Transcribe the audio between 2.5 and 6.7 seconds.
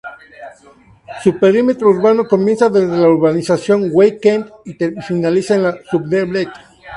desde las urbanización Weekend y finaliza en La Soublette.